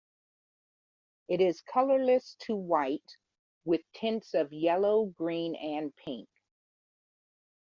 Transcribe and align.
It 1.27 1.41
is 1.41 1.61
colorless 1.61 2.33
to 2.47 2.55
white 2.55 3.17
with 3.65 3.81
tints 3.93 4.33
of 4.33 4.51
yellow, 4.51 5.05
green 5.05 5.53
and 5.55 5.95
pink. 5.95 6.27